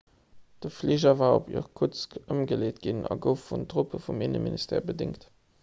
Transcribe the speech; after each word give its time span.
de 0.61 0.69
fliger 0.77 1.13
war 1.19 1.35
op 1.41 1.49
irkutsk 1.57 2.17
ëmgeleet 2.35 2.81
ginn 2.87 3.05
a 3.11 3.19
gouf 3.27 3.47
vun 3.51 3.69
truppe 3.75 4.03
vum 4.07 4.27
inneminstère 4.31 4.85
bedéngt 4.93 5.31